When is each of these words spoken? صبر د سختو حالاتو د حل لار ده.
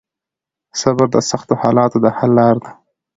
صبر 0.81 1.07
د 1.15 1.17
سختو 1.29 1.53
حالاتو 1.61 1.97
د 2.03 2.07
حل 2.17 2.31
لار 2.37 2.55
ده. 2.63 2.71